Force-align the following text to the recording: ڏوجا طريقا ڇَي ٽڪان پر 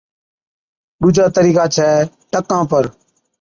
ڏوجا 0.99 1.25
طريقا 1.37 1.63
ڇَي 1.75 1.89
ٽڪان 2.31 2.63
پر 2.71 2.83